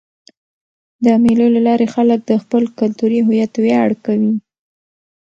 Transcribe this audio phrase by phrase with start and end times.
[1.05, 4.33] د مېلو له لاري خلک د خپل کلتوري هویت ویاړ کوي.